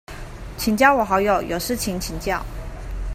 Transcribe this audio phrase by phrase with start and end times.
[0.57, 2.43] 請加我好友，有事情請教